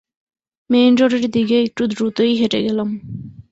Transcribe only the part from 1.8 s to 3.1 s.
দ্রুতই হেঁটে গেলাম।